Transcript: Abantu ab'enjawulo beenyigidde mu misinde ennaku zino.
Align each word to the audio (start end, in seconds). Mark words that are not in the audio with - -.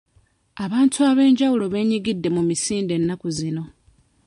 Abantu 0.65 0.97
ab'enjawulo 1.09 1.65
beenyigidde 1.71 2.29
mu 2.35 2.41
misinde 2.49 2.91
ennaku 2.99 3.27
zino. 3.37 3.63